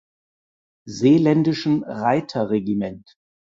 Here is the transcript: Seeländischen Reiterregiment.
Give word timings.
Seeländischen 0.87 1.83
Reiterregiment. 1.83 3.19